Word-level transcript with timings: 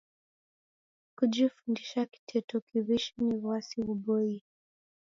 Kujifundisha 1.17 2.01
kiteto 2.11 2.55
kiw'ishi 2.67 3.13
ni 3.25 3.35
w'asi 3.45 3.77
ghuboie. 3.85 4.39